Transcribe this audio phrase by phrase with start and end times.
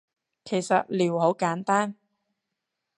[0.45, 1.93] 其實撩好簡單